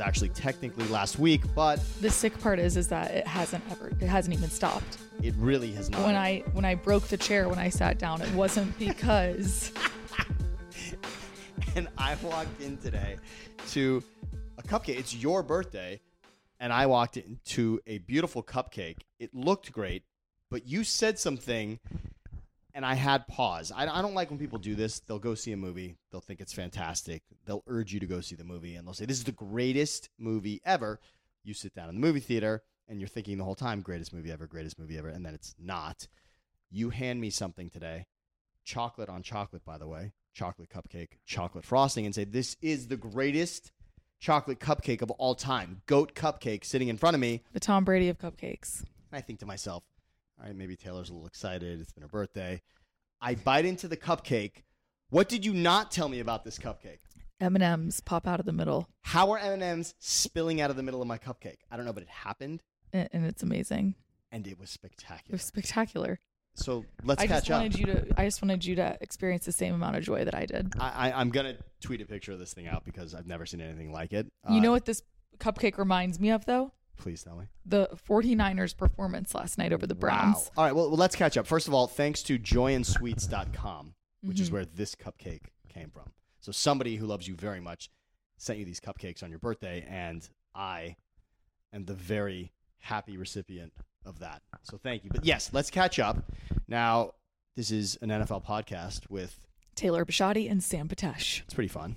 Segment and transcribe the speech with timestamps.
[0.00, 3.88] Was actually technically last week, but The sick part is is that it hasn't ever
[4.00, 4.98] it hasn't even stopped.
[5.22, 6.06] it really has not.
[6.06, 9.72] When I when I broke the chair when I sat down, it wasn't because
[11.76, 13.16] and I walked in today
[13.70, 14.02] to
[14.58, 14.98] a cupcake.
[14.98, 16.00] It's your birthday,
[16.58, 18.98] and I walked into a beautiful cupcake.
[19.18, 20.02] It looked great,
[20.50, 21.78] but you said something,
[22.74, 23.72] and I had pause.
[23.74, 25.00] I, I don't like when people do this.
[25.00, 28.34] They'll go see a movie, they'll think it's fantastic, they'll urge you to go see
[28.34, 31.00] the movie, and they'll say, This is the greatest movie ever.
[31.42, 34.30] You sit down in the movie theater, and you're thinking the whole time, Greatest movie
[34.30, 36.06] ever, greatest movie ever, and then it's not.
[36.70, 38.06] You hand me something today,
[38.64, 42.96] chocolate on chocolate, by the way, chocolate cupcake, chocolate frosting, and say, This is the
[42.96, 43.72] greatest
[44.20, 45.82] chocolate cupcake of all time.
[45.86, 47.42] Goat cupcake sitting in front of me.
[47.52, 48.80] the Tom Brady of cupcakes.
[49.10, 49.82] And I think to myself,
[50.40, 51.80] all right, maybe Taylor's a little excited.
[51.80, 52.62] It's been her birthday.
[53.20, 54.62] I bite into the cupcake.
[55.10, 56.98] What did you not tell me about this cupcake?
[57.40, 61.08] M&Ms pop out of the middle How are M&Ms spilling out of the middle of
[61.08, 61.58] my cupcake?
[61.70, 63.94] I don't know, but it happened, and, and it's amazing.
[64.30, 65.28] and it was spectacular.
[65.28, 66.20] It was spectacular.
[66.54, 67.62] So let's I catch just up.
[67.62, 70.34] wanted you to I just wanted you to experience the same amount of joy that
[70.34, 70.72] I did.
[70.78, 73.60] I, I, I'm gonna tweet a picture of this thing out because I've never seen
[73.60, 74.26] anything like it.
[74.50, 75.02] you Uh, know what this
[75.38, 76.72] cupcake reminds me of though?
[77.00, 77.46] Please tell me.
[77.66, 80.36] The 49ers performance last night over the Browns.
[80.36, 80.50] Wow.
[80.56, 80.74] All right.
[80.74, 81.46] Well, well, let's catch up.
[81.46, 84.42] First of all, thanks to joyandsweets.com, which Mm-hmm.
[84.42, 86.10] is where this cupcake came from.
[86.40, 87.90] So somebody who loves you very much
[88.38, 90.96] sent you these cupcakes on your birthday, and I
[91.72, 93.72] am the very happy recipient
[94.06, 94.42] of that.
[94.62, 95.10] So thank you.
[95.12, 96.30] But yes, let's catch up.
[96.68, 97.12] Now,
[97.56, 101.42] this is an NFL podcast with Taylor Bisciotti and Sam Patesh.
[101.42, 101.96] it's pretty fun.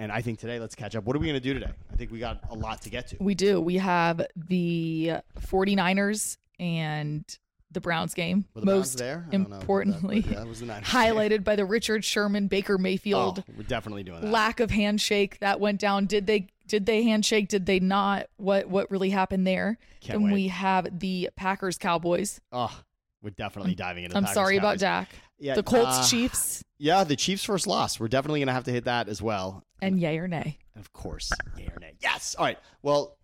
[0.00, 1.04] And I think today, let's catch up.
[1.04, 1.70] What are we going to do today?
[1.92, 3.16] I think we got a lot to get to.
[3.20, 3.60] We do.
[3.60, 7.22] We have the 49ers and
[7.70, 8.46] the Browns game.
[8.54, 9.26] Were the Browns Most there?
[9.28, 11.02] I don't know about that, importantly, yeah, it was the Niners game.
[11.02, 14.30] highlighted by the Richard Sherman Baker Mayfield Oh, we're definitely doing that.
[14.30, 16.06] lack of handshake that went down.
[16.06, 17.48] Did they did they handshake?
[17.48, 18.28] Did they not?
[18.38, 19.76] What what really happened there?
[20.00, 20.32] Can't then wait.
[20.32, 22.40] we have the Packers Cowboys.
[22.52, 22.74] Oh,
[23.22, 24.16] we're definitely diving into.
[24.16, 24.80] I'm Packers sorry about Cowboys.
[24.80, 25.08] Dak.
[25.38, 27.98] Yeah, the Colts uh, Chiefs Yeah, the Chiefs' first loss.
[27.98, 29.64] We're definitely going to have to hit that as well.
[29.80, 30.58] and yay or nay.
[30.74, 31.94] And of course, yay or nay.
[32.00, 32.34] Yes.
[32.38, 32.58] All right.
[32.82, 33.16] Well,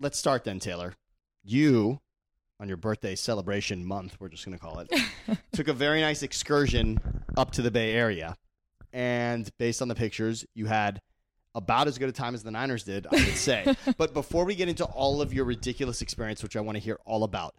[0.00, 0.94] let's start then, Taylor.
[1.42, 2.00] You,
[2.60, 4.88] on your birthday celebration month, we're just going to call it,
[5.52, 6.98] took a very nice excursion
[7.36, 8.36] up to the Bay Area.
[8.92, 11.00] And based on the pictures, you had
[11.54, 13.74] about as good a time as the Niners did, I would say.
[13.98, 16.98] but before we get into all of your ridiculous experience, which I want to hear
[17.04, 17.54] all about,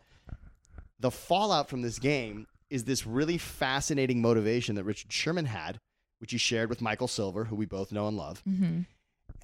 [1.00, 5.80] the fallout from this game is this really fascinating motivation that Richard Sherman had,
[6.20, 8.42] which he shared with Michael Silver, who we both know and love.
[8.42, 8.82] hmm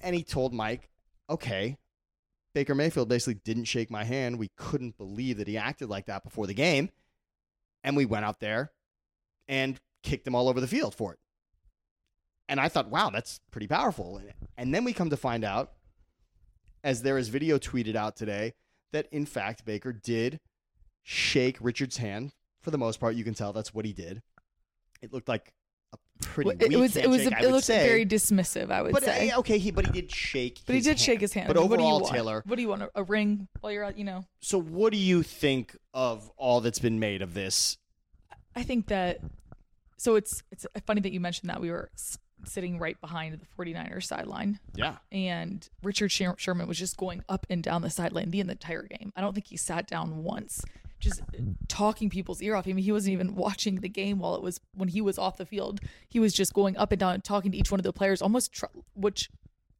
[0.02, 0.88] And he told Mike,
[1.30, 1.76] okay,
[2.54, 4.38] Baker Mayfield basically didn't shake my hand.
[4.38, 6.90] We couldn't believe that he acted like that before the game.
[7.84, 8.72] And we went out there
[9.48, 11.18] and kicked him all over the field for it.
[12.48, 14.20] And I thought, wow, that's pretty powerful.
[14.58, 15.72] And then we come to find out,
[16.84, 18.54] as there is video tweeted out today,
[18.92, 20.38] that in fact Baker did
[21.02, 22.32] shake Richard's hand.
[22.60, 24.22] For the most part, you can tell that's what he did.
[25.00, 25.52] It looked like
[25.92, 27.84] a pretty It, weak was it was I it looked say.
[27.86, 28.70] very dismissive.
[28.70, 29.30] I would But say.
[29.30, 30.60] uh, okay, he but he did shake.
[30.64, 31.00] But he his did hand.
[31.00, 31.48] shake his hand.
[31.48, 32.14] But what do you overall, want?
[32.14, 32.42] Taylor.
[32.46, 32.82] What do you want?
[32.82, 33.98] A, a ring while you're out?
[33.98, 34.24] You know.
[34.40, 37.78] So, what do you think of all that's been made of this?
[38.54, 39.18] I think that.
[39.98, 41.90] So it's it's funny that you mentioned that we were
[42.44, 47.62] sitting right behind the 49ers sideline, Yeah, and Richard Sherman was just going up and
[47.62, 49.12] down the sideline the entire game.
[49.14, 50.60] I don't think he sat down once,
[51.02, 51.20] just
[51.68, 52.66] talking people's ear off.
[52.66, 55.36] I mean, he wasn't even watching the game while it was when he was off
[55.36, 55.80] the field.
[56.08, 58.52] He was just going up and down, talking to each one of the players, almost
[58.52, 59.28] tr- which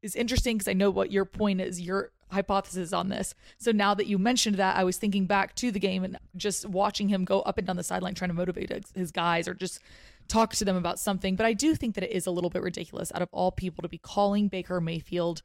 [0.03, 3.35] is interesting because I know what your point is, your hypothesis on this.
[3.59, 6.69] So now that you mentioned that, I was thinking back to the game and just
[6.69, 9.81] watching him go up and down the sideline trying to motivate his guys or just
[10.29, 11.37] talk to them about something.
[11.37, 13.83] But I do think that it is a little bit ridiculous out of all people
[13.83, 15.43] to be calling Baker Mayfield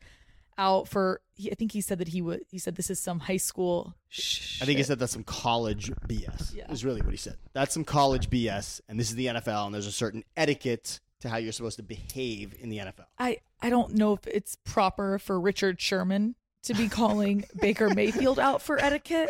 [0.57, 1.21] out for.
[1.35, 2.41] He, I think he said that he would.
[2.49, 3.95] He said this is some high school.
[4.09, 6.55] Sh- I think he said that's some college BS.
[6.55, 6.71] Yeah.
[6.71, 7.37] Is really what he said.
[7.53, 11.29] That's some college BS, and this is the NFL, and there's a certain etiquette to
[11.29, 13.05] how you're supposed to behave in the NFL.
[13.17, 18.39] I I don't know if it's proper for Richard Sherman to be calling Baker Mayfield
[18.39, 19.29] out for etiquette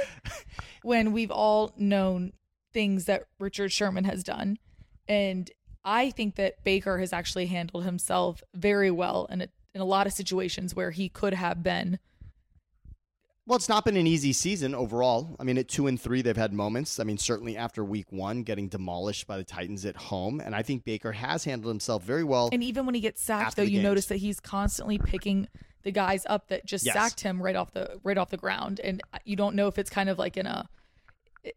[0.84, 2.34] when we've all known
[2.74, 4.58] things that Richard Sherman has done.
[5.08, 5.50] And
[5.86, 10.08] I think that Baker has actually handled himself very well in a, in a lot
[10.08, 12.00] of situations where he could have been
[13.46, 15.36] Well, it's not been an easy season overall.
[15.40, 17.00] I mean, at two and three, they've had moments.
[17.00, 20.64] I mean, certainly after week one, getting demolished by the Titans at home, and I
[20.64, 22.50] think Baker has handled himself very well.
[22.52, 23.84] and even when he gets sacked though you games.
[23.84, 25.48] notice that he's constantly picking
[25.84, 26.94] the guys up that just Yes.
[26.96, 29.90] sacked him right off the right off the ground and you don't know if it's
[29.90, 30.68] kind of like in a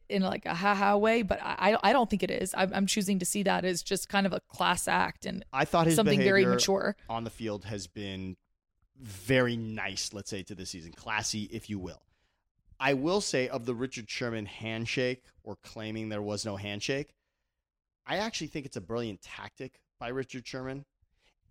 [0.08, 3.18] in like a ha-ha way but I I don't think it is I'm, I'm choosing
[3.18, 6.20] to see that as just kind of a class act and I thought his something
[6.20, 8.36] very mature on the field has been
[9.00, 10.92] very nice, let's say, to this season.
[10.92, 12.02] Classy, if you will.
[12.78, 17.14] I will say, of the Richard Sherman handshake or claiming there was no handshake,
[18.06, 20.84] I actually think it's a brilliant tactic by Richard Sherman.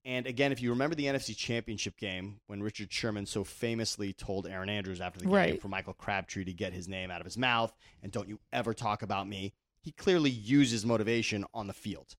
[0.06, 4.48] And again, if you remember the NFC Championship game when Richard Sherman so famously told
[4.48, 5.62] Erin Andrews after the game Right.
[5.62, 8.74] for Michael Crabtree to get his name out of his mouth and don't you ever
[8.74, 12.16] talk about me, he clearly uses motivation on the field.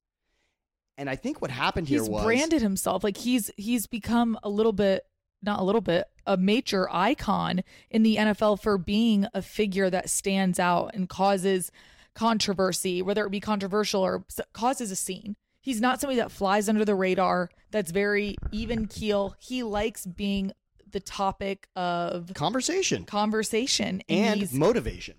[0.99, 4.49] And I think what happened here he's was branded himself like he's he's become a
[4.50, 5.05] little bit
[5.43, 10.11] not a little bit a major icon in the NFL for being a figure that
[10.11, 11.73] stands out and causes
[12.15, 16.85] controversy whether it be controversial or causes a scene he's not somebody that flies under
[16.85, 20.53] the radar that's very even keel he likes being
[20.91, 25.15] the topic of conversation conversation and he's motivation.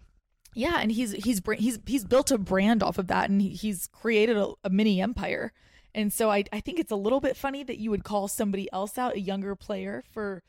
[0.54, 4.36] yeah, and he's he's he's he's built a brand off of that, and he's created
[4.36, 5.54] a, a mini empire.
[5.94, 8.68] And so I I think it's a little bit funny that you would call somebody
[8.74, 10.44] else out, a younger player, for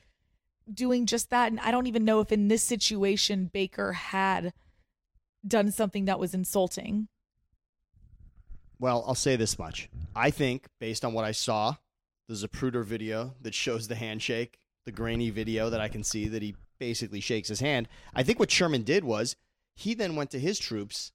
[0.72, 1.50] doing just that.
[1.50, 4.52] And I don't even know if in this situation Baker had
[5.46, 7.08] done something that was insulting.
[8.82, 9.88] Well, I'll say this much.
[10.16, 11.76] I think, based on what I saw,
[12.26, 16.42] the Zapruder video that shows the handshake, the grainy video that I can see that
[16.42, 17.86] he basically shakes his hand.
[18.12, 19.36] I think what Sherman did was
[19.76, 21.12] he then went to his troops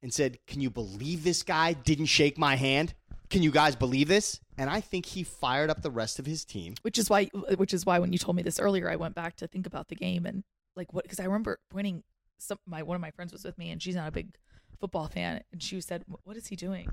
[0.00, 2.94] and said, Can you believe this guy didn't shake my hand?
[3.30, 4.38] Can you guys believe this?
[4.56, 6.74] And I think he fired up the rest of his team.
[6.82, 7.24] which is why
[7.56, 9.88] which is why when you told me this earlier i went back to think about
[9.88, 10.44] the game and
[10.76, 12.04] like what because i remember pointing
[12.38, 14.36] some my one of my friends was with me and she's not a big
[14.80, 16.88] football fan and she said what is he doing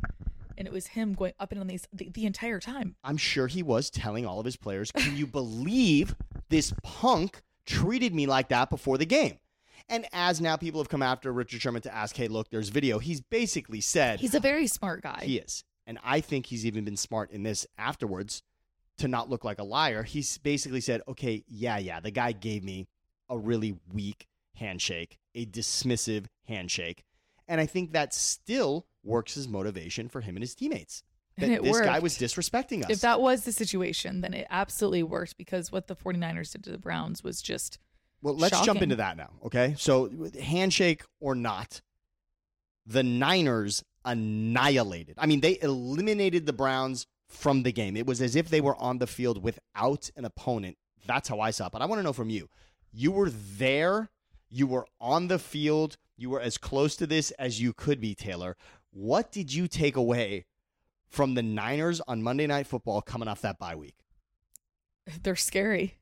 [0.58, 3.48] and it was him going up and on these the, the entire time I'm sure
[3.48, 6.16] he was telling all of his players, Can you believe
[6.50, 9.40] this punk treated me like that before the game?
[9.90, 13.00] And as now people have come after Richard Sherman to ask, Hey, look, there's video,
[13.00, 15.64] he's basically said he's a very smart guy he is.
[15.88, 18.42] And I think he's even been smart in this afterwards
[18.98, 20.04] to not look like a liar.
[20.04, 22.88] He's basically said, Okay, yeah, yeah, the guy gave me
[23.30, 27.04] a really weak handshake, a dismissive handshake.
[27.48, 31.04] And I think that still works as motivation for him and his teammates.
[31.38, 32.90] That And it this guy was disrespecting us.
[32.90, 36.72] if that was the situation then it absolutely worked because what the 49ers did to
[36.72, 37.78] the browns was just
[38.22, 39.76] Well, let's jump into that now, okay?
[39.78, 40.10] So,
[40.42, 41.82] handshake or not,
[42.86, 45.16] the Niners annihilated.
[45.18, 47.98] I mean, they eliminated the Browns from the game.
[47.98, 50.78] It was as if they were on the field without an opponent.
[51.06, 51.72] That's how I saw it.
[51.72, 52.48] But I want to know from you.
[52.94, 54.10] You were there,
[54.50, 58.16] you were on the field, you were as close to this as you could be,
[58.16, 58.56] Taylor.
[58.92, 60.46] What did you take away
[61.08, 63.96] from the Niners on Monday Night Football coming off that bye week?
[65.24, 65.98] they're scary.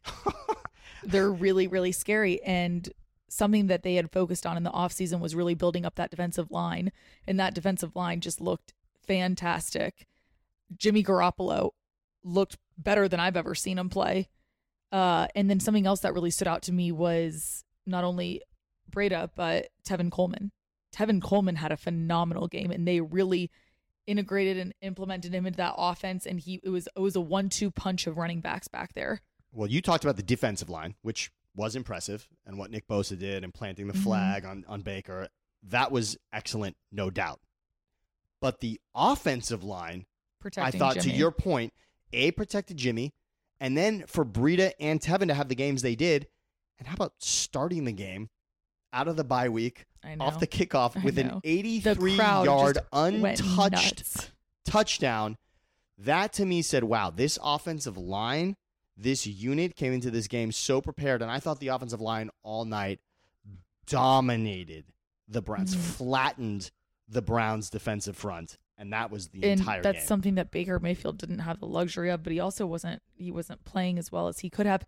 [1.04, 2.42] they're really, really scary.
[2.44, 2.88] And
[3.30, 6.52] something that they had focused on in the offseason was really building up that defensive
[6.52, 6.92] line.
[7.28, 8.74] And that defensive line just looked
[9.06, 10.08] fantastic.
[10.78, 11.72] Jimmy Garoppolo
[12.24, 14.30] looked better than I've ever seen him play.
[14.92, 18.42] Uh, and then something else that really stood out to me was not only
[18.92, 20.52] Breida, but Tevin Coleman.
[20.96, 23.50] Tevin Coleman had a phenomenal game, and they really
[24.06, 26.26] integrated and implemented him into that offense.
[26.26, 29.22] And he it was it was a one two punch of running backs back there.
[29.52, 33.44] Well, you talked about the defensive line, which was impressive, and what Nick Bosa did
[33.44, 34.04] and planting the Mhm.
[34.04, 35.30] flag on, on Baker.
[35.64, 37.40] That was excellent, no doubt.
[38.42, 40.06] But the offensive line,
[40.40, 41.12] Protecting I thought, Jimmy.
[41.12, 41.74] to your point,
[42.12, 43.14] A, protected Jimmy,
[43.60, 46.28] and then for Breida and Tevin to have the games they did.
[46.80, 48.30] And how about starting the game
[48.94, 49.86] out of the bye week,
[50.20, 54.32] off the kickoff, with an 83 yard untouched
[54.66, 55.38] touchdown.
[55.98, 58.56] That to me said, wow, this offensive line,
[58.98, 61.22] this unit came into this game so prepared.
[61.22, 63.00] And I thought the offensive line all night
[63.88, 64.86] dominated
[65.28, 65.80] the Browns, Mhm.
[65.80, 66.72] flattened
[67.08, 68.58] the Browns' defensive front.
[68.78, 70.08] And that was the and entire that's game.
[70.08, 73.64] something that Baker Mayfield didn't have the luxury of, but he also wasn't he wasn't
[73.64, 74.86] playing as well as he could have.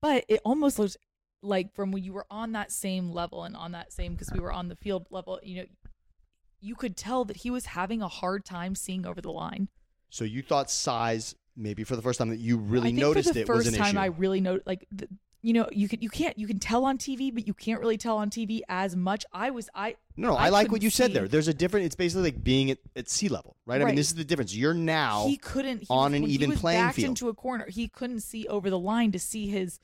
[0.00, 0.96] but it almost looked
[1.42, 4.40] like from when you were on that same level and on that same because we
[4.40, 5.66] were on the field level, you know,
[6.60, 9.68] you could tell that he was having a hard time seeing over the line.
[10.10, 13.36] So you thought size, maybe for the first time that you really I think noticed
[13.36, 13.98] it first was an time issue.
[13.98, 15.08] I really know like the,
[15.42, 17.98] you know you can you can't you can tell on TV but you can't really
[17.98, 19.24] tell on TV as much.
[19.32, 21.26] I was I no, no, I I, like what you said there.
[21.26, 21.86] There's a different.
[21.86, 23.82] It's basically like being at, at sea level, right?
[23.82, 24.54] I mean, this is the difference.
[24.54, 27.08] You're now he couldn't he on was, an even playing backed field.
[27.08, 27.66] into a corner.
[27.68, 29.80] He couldn't see over the line to see his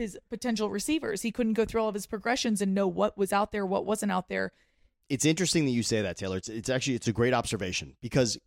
[0.00, 1.22] his potential receivers.
[1.22, 3.86] He couldn't go through all of his progressions and know what was out there, what
[3.86, 4.52] wasn't out there.
[5.08, 6.36] it's interesting that you say that, Taylor.
[6.36, 8.38] It's, it's actually it's a great observation because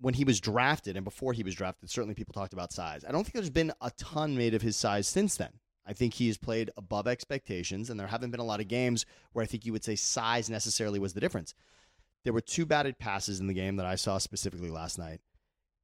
[0.00, 3.04] when he was drafted and before he was drafted, certainly people talked about size.
[3.08, 5.52] I don't think there's been a ton made of his size since then.
[5.86, 9.04] I think he has played above expectations, and there haven't been a lot of games
[9.32, 11.54] where I think you would say size necessarily was the difference.
[12.24, 15.20] There were two batted passes in the game that I saw specifically last night.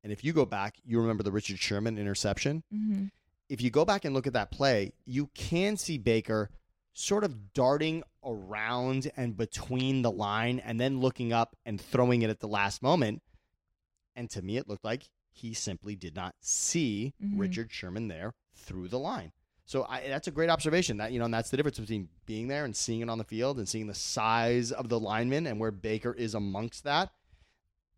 [0.02, 2.62] And if you go back, you remember the Richard Sherman interception.
[2.74, 3.06] Mm-hmm.
[3.50, 6.50] If you go back and look at that play, you can see Baker
[6.92, 12.30] sort of darting around and between the line and then looking up and throwing it
[12.30, 13.22] at the last moment.
[14.14, 17.40] And to me, it looked like he simply did not see Mhm.
[17.40, 19.32] Richard Sherman there through the line.
[19.64, 20.98] So I, that's a great observation.
[20.98, 23.24] That you know, and that's the difference between being there and seeing it on the
[23.24, 27.12] field and seeing the size of the lineman and where Baker is amongst that.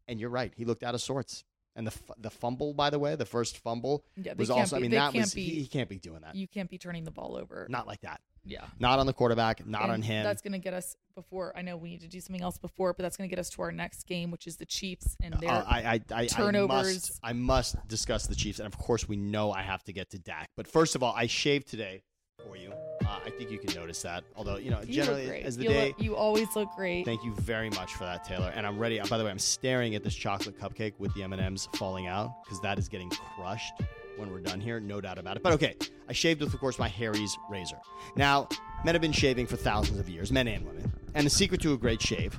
[0.09, 1.45] And you're right; he looked out of sorts.
[1.75, 4.77] And the f- the fumble, by the way, the first fumble Yeah, was also.
[4.77, 6.35] be, I mean, that was be he, he can't be doing that.
[6.35, 7.67] you can't be turning the ball over.
[7.71, 8.21] Not like that.
[8.45, 8.65] yeah.
[8.79, 9.67] Not on the quarterback.
[9.67, 10.23] Not on him.
[10.23, 11.53] That's going to get us before.
[11.57, 13.49] I know we need to do something else before, but that's going to get us
[13.51, 15.51] to our next game, which is the Chiefs and their.
[15.51, 16.69] Uh, I, I, I, I turnovers.
[16.95, 20.11] must, I must discuss the Chiefs, and of course, we know I have to get
[20.11, 20.51] to Dak.
[20.57, 22.03] But first of all, I shaved today
[22.45, 22.73] for you.
[23.05, 24.25] Uh, I think you can notice that.
[24.37, 25.89] Although you know, you generally as the you, day.
[25.89, 27.05] look, you always look great.
[27.05, 28.53] Thank you very much for that, Taylor.
[28.55, 29.01] And I'm ready.
[29.01, 32.61] By the way, I'm staring at this chocolate cupcake with the M&Ms falling out because
[32.61, 33.75] that is getting crushed
[34.17, 35.43] when we're done here, no doubt about it.
[35.43, 35.77] But okay,
[36.09, 37.79] I shaved with, of course, my Harry's razor.
[38.17, 38.49] Now,
[38.85, 40.93] men have been shaving for thousands of years, men and women.
[41.15, 42.39] And the secret to a great shave,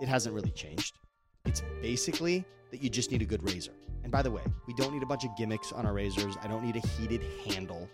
[0.00, 0.98] it hasn't really changed.
[1.44, 3.72] It's basically that you just need a good razor.
[4.02, 6.36] And by the way, we don't need a bunch of gimmicks on our razors.
[6.42, 7.88] I don't need a heated handle.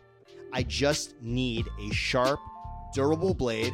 [0.53, 2.41] I just need a sharp,
[2.95, 3.73] durable blade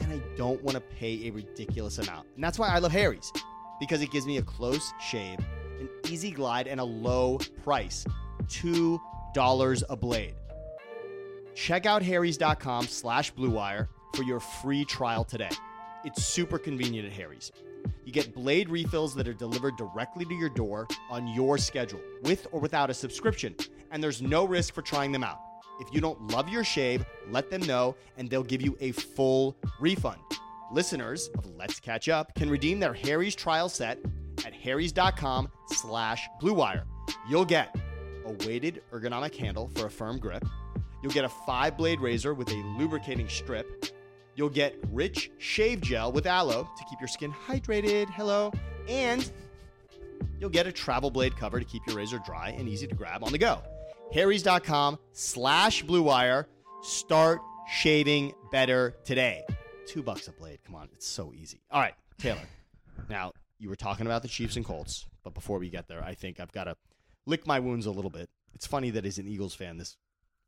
[0.00, 2.26] and I don't want to pay a ridiculous amount.
[2.34, 3.32] And that's why I love Harry's
[3.80, 5.38] because it gives me a close shave,
[5.78, 8.04] an easy glide, and a low price
[8.44, 10.34] $2 a blade.
[11.54, 15.50] Check out harrys.com slash bluewire for your free trial today.
[16.04, 17.50] It's super convenient at Harry's.
[18.04, 22.46] You get blade refills that are delivered directly to your door on your schedule, with
[22.52, 23.54] or without a subscription,
[23.90, 25.40] and there's no risk for trying them out.
[25.80, 29.56] If you don't love your shave, let them know and they'll give you a full
[29.80, 30.18] refund.
[30.72, 33.98] Listeners of Let's Catch Up can redeem their Harry's trial set
[34.44, 36.84] at harrys.com slash bluewire.
[37.28, 37.74] You'll get
[38.24, 40.44] a weighted ergonomic handle for a firm grip.
[41.02, 43.86] You'll get a five-blade razor with a lubricating strip.
[44.34, 48.10] You'll get rich shave gel with aloe to keep your skin hydrated.
[48.10, 48.52] Hello.
[48.88, 49.30] And
[50.40, 53.22] you'll get a travel blade cover to keep your razor dry and easy to grab
[53.22, 53.62] on the go.
[54.12, 56.48] Harry's.com slash Blue Wire.
[56.82, 59.44] Start shaving better today.
[59.86, 60.58] Two bucks a blade.
[60.64, 60.88] Come on.
[60.92, 61.60] It's so easy.
[61.70, 62.40] All right, Taylor.
[63.08, 66.14] Now, you were talking about the Chiefs and Colts, but before we get there, I
[66.14, 66.76] think I've got to
[67.26, 68.28] lick my wounds a little bit.
[68.54, 69.96] It's funny that as an Eagles fan, this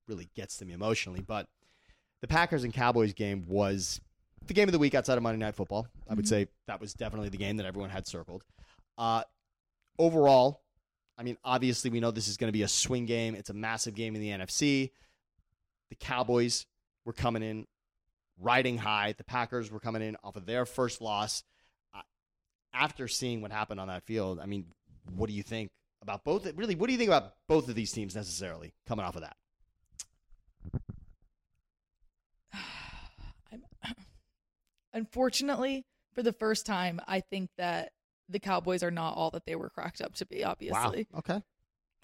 [0.07, 1.47] really gets to me emotionally, but
[2.21, 4.01] the Packers and Cowboys game was
[4.47, 5.87] the game of the week outside of Monday Night Football.
[6.09, 6.29] I would Mhm.
[6.29, 8.43] say that was definitely the game that everyone had circled.
[8.97, 9.23] Uh,
[9.99, 10.63] overall,
[11.19, 13.35] I mean, obviously, we know this is going to be a swing game.
[13.35, 14.93] It's a massive game in the NFC.
[15.91, 16.65] The Cowboys
[17.05, 17.67] were coming in
[18.41, 19.15] riding high.
[19.19, 21.43] The Packers were coming in off of their first loss.
[22.73, 24.67] After seeing what happened on that field, I mean,
[25.17, 25.71] what do you think
[26.03, 26.47] about both?
[26.55, 29.37] Really, what do you think about both of these teams necessarily coming off of that?
[34.93, 35.85] Unfortunately,
[36.15, 37.93] for the first time, I think that
[38.29, 40.45] the Cowboys are not all that they were cracked up to be.
[40.45, 41.19] Obviously, Wow.
[41.21, 41.43] Okay.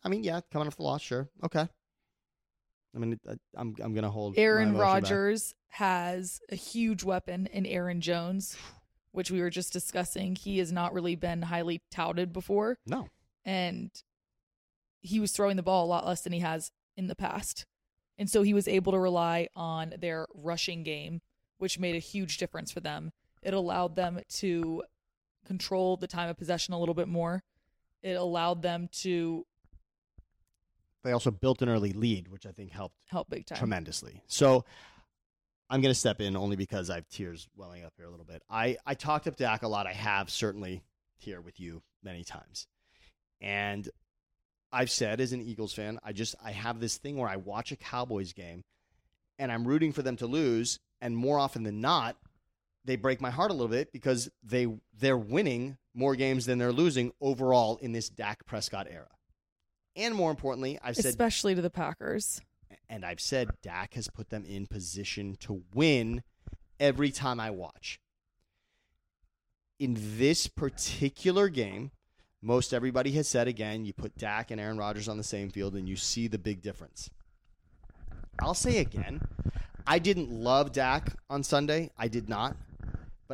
[0.04, 1.28] I mean, yeah, coming off the loss, sure.
[1.42, 1.66] Okay.
[2.94, 3.18] I mean,
[3.56, 4.80] I'm I'm gonna hold Aaron back.
[4.82, 8.56] Rodgers has a huge weapon in Aaron Jones,
[9.12, 10.36] which we were just discussing.
[10.36, 13.08] He has not really been highly touted before, No,
[13.44, 13.90] and
[15.00, 17.66] he was throwing the ball a lot less than he has in the past.
[18.16, 21.20] And so he was able to rely on their rushing game,
[21.58, 23.12] which made a huge difference for them.
[23.42, 24.84] It allowed them to
[25.44, 27.42] control the time of possession a little bit more.
[28.02, 29.46] It allowed them to
[31.04, 33.58] they also built an early lead, which I think helped help big time.
[33.58, 34.22] tremendously.
[34.26, 34.64] So
[35.68, 38.24] I'm going to step in only because I have tears welling up here a little
[38.24, 38.42] bit.
[38.48, 39.86] I, I talked up Dak a lot.
[39.86, 40.82] I have certainly
[41.16, 42.66] here with you many times.
[43.40, 43.88] And
[44.72, 47.70] I've said as an Eagles fan, I just I have this thing where I watch
[47.70, 48.62] a Cowboys game
[49.38, 52.16] and I'm rooting for them to lose, and more often than not,
[52.84, 54.66] they break my heart a little bit because they
[54.98, 59.08] they're winning more games than they're losing overall in this Dak Prescott era.
[59.96, 62.40] And more importantly, I've said especially to the Packers.
[62.88, 66.22] and I've said Dak has put them in position to win
[66.80, 68.00] every time I watch.
[69.78, 71.90] In this particular game,
[72.42, 75.74] most everybody has said again, you put Dak and Aaron Rodgers on the same field
[75.74, 77.10] and you see the big difference.
[78.40, 79.20] I'll say again,
[79.86, 81.90] I didn't love Dak on Sunday.
[81.96, 82.56] I did not.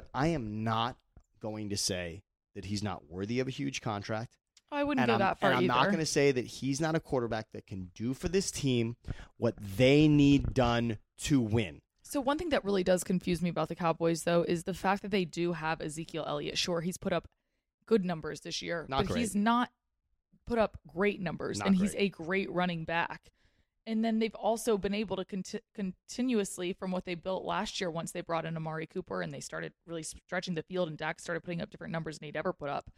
[0.00, 0.96] But I am not
[1.40, 2.22] going to say
[2.54, 4.36] that he's not worthy of a huge contract.
[4.72, 5.74] Oh, I wouldn't And go I'm, that far and I'm either.
[5.74, 8.96] not going to say that he's not a quarterback that can do for this team
[9.36, 11.82] what they need done to win.
[12.02, 15.02] So one thing that really does confuse me about the Cowboys, though, is the fact
[15.02, 16.56] that they do have Ezekiel Elliott.
[16.56, 17.28] Sure, he's put up
[17.86, 19.20] good numbers this year, Not but great.
[19.20, 19.70] he's not
[20.46, 23.30] put up great numbers, Not and he's a great running back.
[23.90, 27.90] And then they've also been able to conti- continuously, from what they built last year,
[27.90, 31.18] once they brought in Amari Cooper and they started really stretching the field, and Dak
[31.18, 32.88] started putting up different numbers than he'd ever put up.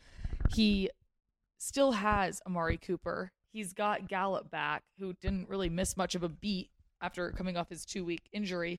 [0.55, 0.91] He
[1.57, 3.33] still has Amari Cooper.
[3.55, 6.69] He's got Gallup back, who didn't really miss much of a beat
[7.01, 8.79] after coming off his two week injury.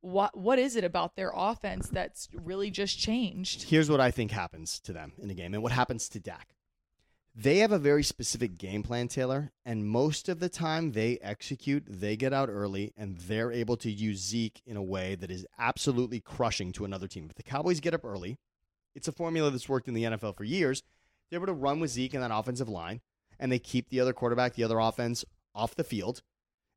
[0.00, 3.64] What what is it about their offense that's really just changed?
[3.64, 6.54] Here's what I think happens to them in the game and what happens to Dak.
[7.34, 11.84] They have a very specific game plan, Taylor, and most of the time they execute,
[11.88, 15.46] they get out early, and they're able to use Zeke in a way that is
[15.58, 17.26] absolutely crushing to another team.
[17.30, 18.38] If the Cowboys get up early,
[18.96, 20.82] it's a formula that's worked in the NFL for years.
[21.30, 23.00] They're able to run with Zeke in that offensive line,
[23.38, 26.22] and they keep the other quarterback, the other offense off the field,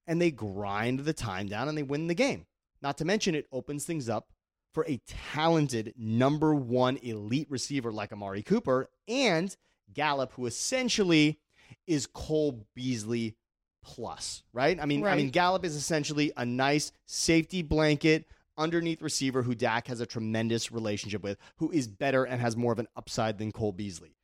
[0.05, 2.45] and they grind the time down and they win the game.
[2.81, 4.29] Not to mention, it opens things up
[4.73, 9.55] for a talented number one elite receiver like Amari Cooper and
[9.93, 11.39] Gallup, who essentially
[11.87, 13.35] is Cole Beasley
[13.83, 14.79] plus, right?
[14.79, 15.31] I mean, I mean, Right.
[15.31, 18.25] Gallup is essentially a nice safety blanket
[18.57, 22.71] underneath receiver who Dak has a tremendous relationship with, who is better and has more
[22.71, 24.15] of an upside than Cole Beasley.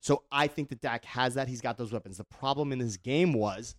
[0.00, 1.48] So I think that Dak has that.
[1.48, 2.18] He's got those weapons.
[2.18, 3.74] The problem in this game was,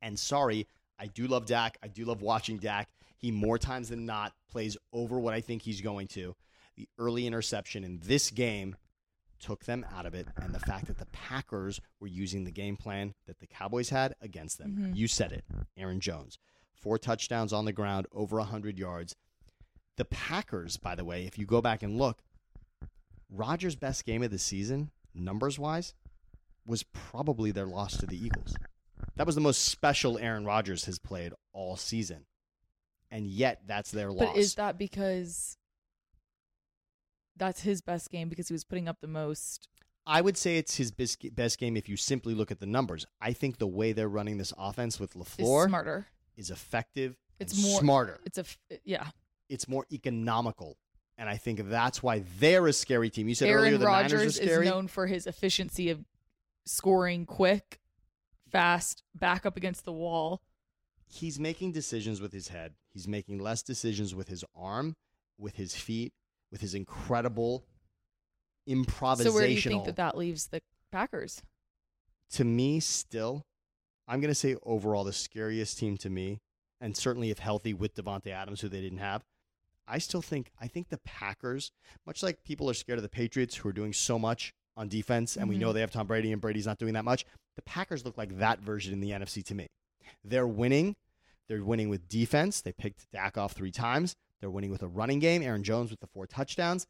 [0.00, 0.66] and sorry,
[0.98, 1.78] I do love Dak.
[1.82, 2.88] I do love watching Dak.
[3.16, 6.34] He more times than not plays over what I think he's going to.
[6.76, 8.76] The early interception in this game
[9.42, 12.76] took them out of it, and the fact that the Packers were using the game
[12.76, 14.76] plan that the Cowboys had against them.
[14.76, 14.96] Mhm.
[14.96, 15.44] You said it,
[15.76, 16.38] Aaron Jones.
[16.72, 19.14] Four touchdowns on the ground, over 100 yards.
[19.96, 22.22] The Packers, by the way, if you go back and look,
[23.28, 25.94] Rodgers' best game of the season, numbers wise,
[26.64, 28.54] was probably their loss to the Eagles.
[29.16, 32.26] That was the most special Aaron Rodgers has played all season.
[33.10, 34.28] And yet, that's their loss.
[34.28, 35.58] But is that because
[37.42, 39.68] that's his best game because he was putting up the most?
[40.06, 43.04] I would say it's his best game if you simply look at the numbers.
[43.20, 46.06] I think the way they're running this offense with Is smarter.
[46.36, 47.16] is effective.
[47.40, 48.20] It's more- smarter.
[48.24, 48.44] It's a
[48.84, 49.08] yeah.
[49.48, 50.76] It's more economical.
[51.18, 53.28] And I think that's why they're a scary team.
[53.28, 56.04] You said earlier Aaron the Niners Rodgers were is known for his efficiency of
[56.64, 57.80] scoring quick,
[58.50, 60.40] fast, back up against the wall.
[61.06, 62.74] He's making decisions with his head.
[62.88, 64.96] He's making less decisions with his arm,
[65.38, 66.12] with his feet,
[66.52, 67.64] with his incredible
[68.68, 69.16] improvisational.
[69.22, 70.60] So where do you think that that leaves the
[70.92, 71.42] Packers?
[72.32, 73.44] to me, still,
[74.08, 76.40] I'm going to say overall the scariest team to me,
[76.80, 79.22] and certainly if healthy with Davante Adams, who they didn't have.
[79.86, 81.72] I still think I think the Packers,
[82.06, 85.36] much like people are scared of the Patriots, who are doing so much on defense,
[85.36, 85.58] and we Mhm.
[85.58, 87.26] know they have Tom Brady, and Brady's not doing that much.
[87.56, 89.66] The Packers look like that version in the NFC to me.
[90.24, 90.96] They're winning.
[91.48, 92.62] They're winning with defense.
[92.62, 94.14] They picked Dak off three times.
[94.42, 95.40] They're winning with a running game.
[95.42, 96.86] Aaron Jones with the four touchdowns.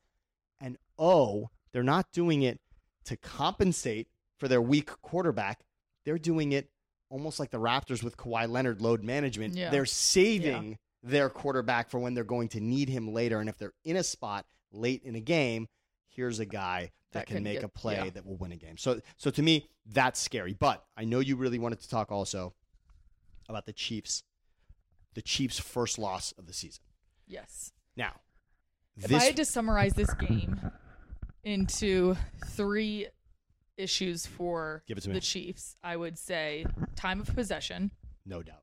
[0.61, 2.59] And oh, they're not doing it
[3.05, 5.61] to compensate for their weak quarterback.
[6.05, 6.71] They're doing it
[7.11, 9.55] almost like the Raptors with Kawhi Leonard load management.
[9.55, 9.71] Yeah.
[9.71, 13.39] They're saving their quarterback for when they're going to need him later.
[13.39, 15.69] And if they're in a spot late in a game,
[16.09, 18.11] here's a guy that, That can, can make get- a play yeah.
[18.11, 18.79] that will win a game.
[18.79, 20.55] So so to me, that's scary.
[20.55, 22.55] But I know you really wanted to talk also
[23.49, 24.23] about the Chiefs.
[25.15, 26.83] The Chiefs' first loss of the season.
[27.33, 27.73] Yes.
[27.97, 28.13] Now,
[28.97, 30.61] If this I had to summarize this game
[31.45, 32.15] into
[32.49, 33.09] three
[33.77, 35.15] issues for Give it to me.
[35.15, 37.91] the Chiefs, I would say time of possession.
[38.27, 38.63] no doubt.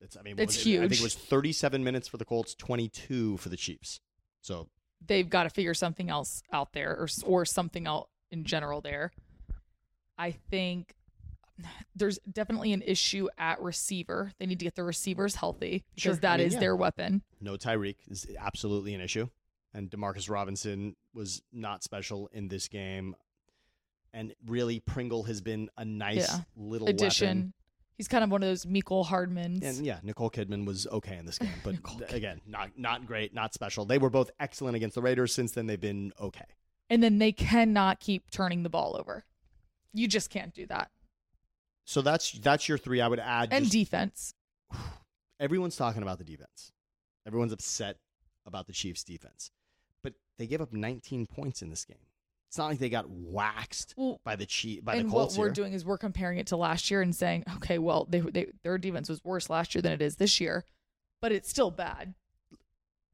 [0.00, 0.78] It's I mean, It's it?
[0.78, 4.00] I think it was 37 minutes for the Colts, 22 for the Chiefs.
[4.40, 4.68] So
[5.04, 9.12] They've got to figure something else out there, or or something out in general there.
[10.18, 10.94] I think
[11.94, 14.32] there's definitely an issue at receiver.
[14.38, 16.12] They need to get the receivers healthy Sure.
[16.12, 16.60] because I that is mean, yeah.
[16.60, 17.22] their weapon.
[17.40, 19.28] no Tyreek is absolutely an issue.
[19.74, 23.14] And Demarcus Robinson was not special in this game.
[24.12, 26.40] And really, Pringle has been a nice Yeah.
[26.56, 27.26] little Addition.
[27.38, 27.52] weapon.
[27.98, 29.62] He's kind of one of those Mecole Hardmans.
[29.62, 33.32] And yeah, Nicole Kidman was okay in this game, but th- again, not not great,
[33.34, 33.84] not special.
[33.86, 35.34] They were both excellent against the Raiders.
[35.34, 36.44] Since then, they've been okay.
[36.90, 39.24] and then they cannot keep turning the ball over.
[39.94, 40.90] You just can't do that.
[41.86, 43.00] So that's that's your three.
[43.00, 43.48] I would add.
[43.52, 44.34] And just- defense.
[45.40, 46.72] everyone's talking about the defense.
[47.26, 47.96] Everyone's upset
[48.46, 49.50] about the Chiefs' defense,
[50.02, 51.96] but they gave up 19 points in this game.
[52.48, 55.40] It's not like they got waxed Well, by the Chief by and the Colts what
[55.40, 55.54] we're here.
[55.54, 58.78] doing is we're comparing it to last year and saying, okay, well, they, they their
[58.78, 60.64] defense was worse last year than it is this year,
[61.20, 62.14] but it's still bad.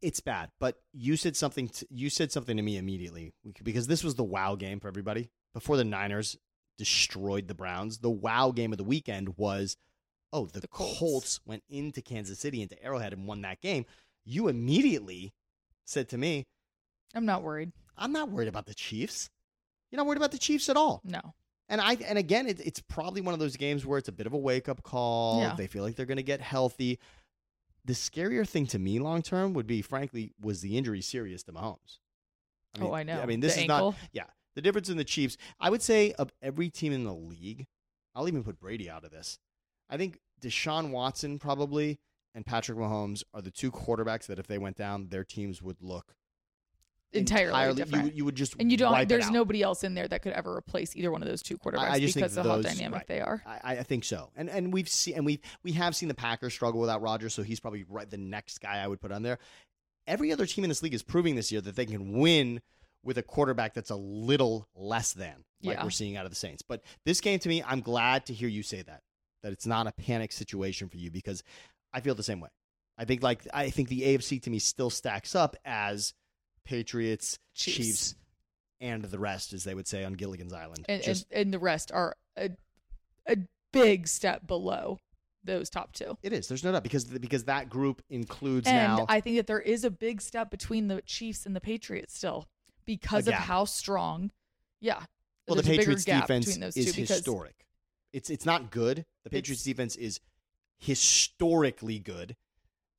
[0.03, 0.51] it's bad.
[0.61, 1.69] But you said something.
[1.69, 3.33] To, you said something to me immediately
[3.63, 6.37] because this was the wow game for everybody before the Niners
[6.83, 7.99] destroyed the Browns.
[7.99, 9.77] The wow game of the weekend was,
[10.33, 10.99] oh, the, The Colts.
[10.99, 11.41] Colts.
[11.47, 13.85] went into Kansas City into Arrowhead and won that game.
[14.25, 15.33] You immediately
[15.85, 16.45] said to me,
[17.15, 17.71] I'm not worried.
[17.97, 19.31] I'm not worried about the Chiefs.
[19.91, 21.01] You're not worried about the Chiefs at all.
[21.05, 21.21] No.
[21.69, 24.27] And I and again, it, it's probably one of those games where it's a bit
[24.27, 25.41] of a wake up call.
[25.41, 25.55] Yeah.
[25.55, 26.99] They feel like they're going to get healthy.
[27.85, 31.53] The scarier thing to me long term would be, frankly, was the injury serious to
[31.53, 31.99] Mahomes?
[32.81, 33.21] oh, I know.
[33.21, 33.91] I mean, this The is ankle.
[33.93, 33.99] not.
[34.13, 35.37] Yeah, the difference in the Chiefs.
[35.61, 37.67] I would say of every team in the league,
[38.15, 39.39] I'll even put Brady out of this.
[39.89, 41.99] I think Deshaun Watson probably
[42.35, 45.77] and Patrick Mahomes are the two quarterbacks that if they went down, their teams would
[45.81, 46.15] look
[47.15, 48.05] Entirely You, different.
[48.05, 49.07] would- you would just And you don't.
[49.07, 51.91] There's nobody else in there that could ever replace either one of those two quarterbacks
[51.91, 53.07] I just because of those- how dynamic right.
[53.07, 53.43] they are.
[53.45, 56.55] I, I think so, and and we've seen and we we have seen the Packers
[56.55, 59.39] struggle without Rodgers, so he's probably right the next guy I would put on there.
[60.07, 62.63] Every other team in this league is proving this year that they can win
[63.05, 65.85] with a quarterback that's a little less than, like Yeah.
[65.85, 66.63] we're seeing out of the Saints.
[66.63, 69.03] But this game to me, I'm glad to hear you say that
[69.43, 71.43] that it's not a panic situation for you because
[71.93, 72.49] I feel the same way.
[72.97, 76.15] I think like I think the AFC to me still stacks up as
[76.65, 77.77] Patriots, Chiefs.
[77.77, 78.15] Chiefs,
[78.81, 80.85] and the rest, as they would say on Gilligan's Island.
[80.89, 82.51] And, Just and and the rest are a
[83.27, 83.37] a
[83.73, 84.99] big step below
[85.45, 86.17] those top two.
[86.23, 86.47] It is.
[86.47, 89.07] There's no doubt because because that group includes And now.
[89.09, 92.47] I think that there is a big step between the Chiefs and the Patriots still
[92.85, 94.31] because of how strong.
[94.81, 95.03] Yeah.
[95.47, 97.67] well, the there's a bigger Patriots defense between those is two historic.
[98.13, 99.05] It's it's not good.
[99.25, 100.21] The Patriots defense is
[100.79, 102.37] historically good,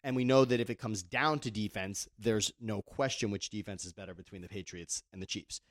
[0.03, 3.85] and we know that if it comes down to defense, there's no question which defense
[3.85, 5.61] is better between the Patriots and the Chiefs.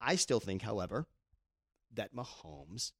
[0.00, 1.06] I still think, however,
[1.94, 2.92] that Mahomes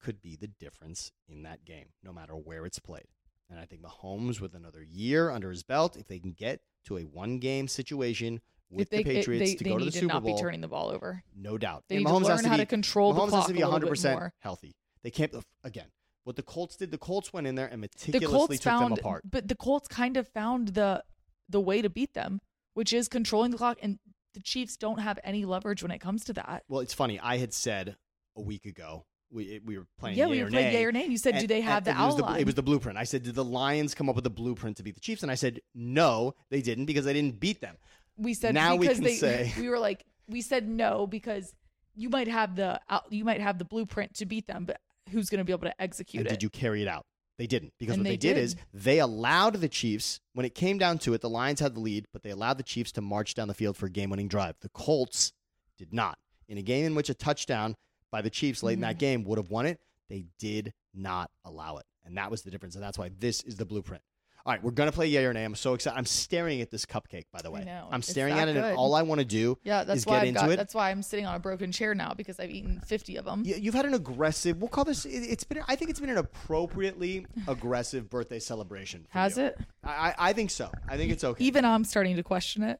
[0.00, 3.08] could be the difference in that game, no matter where it's played.
[3.50, 6.98] And I think Mahomes, with another year under his belt, if they can get to
[6.98, 8.40] a one-game situation
[8.70, 10.40] with they, the Patriots they, to go to need the to Super not Bowl, be
[10.42, 11.22] turning the ball over.
[11.36, 11.84] no doubt.
[11.88, 13.46] They And need to Mahomes has learn how be, to control the Mahomes clock has
[13.48, 14.76] to be a little bit 100% healthy.
[15.02, 15.32] They can't
[15.64, 15.86] again.
[16.24, 18.84] What the Colts did, the Colts went in there and The meticulously Colts took found,
[18.96, 19.22] them apart.
[19.30, 21.04] but the Colts kind of found the
[21.48, 22.40] the way to beat them,
[22.74, 24.00] which is controlling the clock, and
[24.34, 26.64] the Chiefs don't have any leverage when it comes to that.
[26.68, 27.20] Well, it's funny.
[27.20, 27.96] I had said
[28.36, 30.18] a week ago we we were playing.
[30.18, 31.06] yeah, we or played nay, yay or nay.
[31.06, 32.40] You said, do they have and the it was outline?
[32.40, 32.98] it was the blueprint.
[32.98, 35.22] I said, did the Lions come up with the blueprint to beat the Chiefs?
[35.22, 37.76] And I said, no, they didn't because they didn't beat them.
[38.16, 41.54] We said now we because can they say- we were like we said no because
[41.94, 45.38] you might have the you might have the blueprint to beat them, but who's going
[45.38, 46.30] to be able to execute And it?
[46.30, 47.06] did you carry it out?
[47.38, 48.42] They didn't because And what they, they did, did.
[48.44, 51.20] is they allowed the Chiefs when it came down to it.
[51.20, 53.76] The Lions had the lead, but they allowed the Chiefs to march down the field
[53.76, 54.56] for a game-winning drive.
[54.62, 55.32] The Colts
[55.78, 56.18] did not.
[56.48, 57.74] In a game in which a touchdown
[58.10, 59.00] by the Chiefs late in that Mhm.
[59.00, 62.74] game would have won it, they did not allow it, and that was the difference.
[62.74, 64.02] And that's why this is the blueprint.
[64.46, 65.42] All right, we're gonna play yay or nay.
[65.42, 65.98] I'm so excited.
[65.98, 67.24] I'm staring at this cupcake.
[67.32, 67.62] By the way.
[67.62, 67.88] I know.
[67.90, 70.22] I'm staring at it, and all I want to do yeah, that's is why get
[70.22, 70.56] I've into got, it.
[70.56, 73.42] that's why I'm sitting on a broken chair now because I've eaten 50 of them.
[73.44, 74.58] You- You've had an aggressive.
[74.58, 75.04] We'll call this.
[75.04, 75.64] it- It's been.
[75.66, 79.04] I think it's been an appropriately aggressive birthday celebration.
[79.10, 79.46] for Has you.
[79.46, 79.58] it?
[79.82, 80.70] I, I I think so.
[80.88, 81.42] I think it's okay.
[81.44, 82.78] Even I'm starting to question it.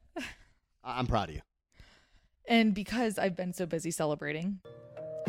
[0.85, 1.41] I'm proud of you.
[2.47, 4.61] And because I've been so busy celebrating,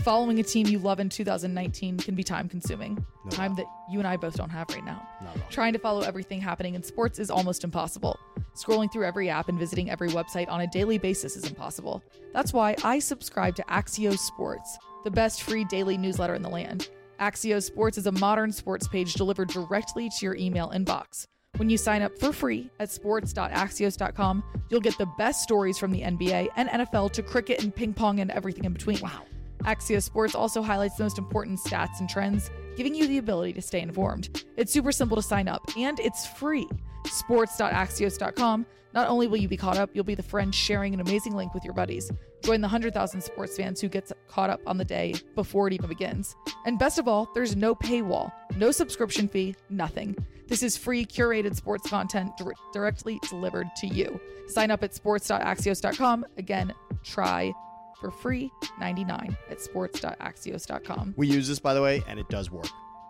[0.03, 3.05] following a team you love in 2019 can be time consuming.
[3.25, 5.07] No time that you and I both don't have right now.
[5.23, 5.49] Not at all.
[5.51, 8.19] Trying to follow everything happening in sports is almost impossible.
[8.55, 12.03] Scrolling through every app and visiting every website on a daily basis is impossible.
[12.33, 16.89] That's why I subscribe to Axios Sports, the best free daily newsletter in the land.
[17.21, 21.27] Axios Sports is a modern sports page delivered directly to your email inbox.
[21.57, 26.03] When you sign up for free at sports.axios.com, you'll get the best stories from the
[26.03, 29.01] NBA and NFL to cricket and ping pong and everything in between.
[29.01, 29.23] Wow.
[29.65, 33.63] Axios Sports also highlights the most important stats and trends, giving you the ability to
[33.63, 34.45] stay informed.
[34.57, 36.69] It's super simple to sign up, and it's free.
[37.07, 38.67] Sports.axios.com.
[38.95, 41.53] Not only will you be caught up, you'll be the friend sharing an amazing link
[41.53, 42.11] with your buddies.
[42.43, 45.89] Join the 100,000 sports fans who gets caught up on the day before it even
[45.89, 46.35] begins.
[46.65, 50.17] And best of all, there's no paywall, no subscription fee, nothing.
[50.47, 54.19] This is free, curated sports content dir- directly delivered to you.
[54.47, 56.25] Sign up at sports.axios.com.
[56.39, 56.73] Again,
[57.05, 57.53] try
[58.01, 61.15] for free 99 at sports.axios.com.
[61.17, 62.67] We use this by the way, and it does work.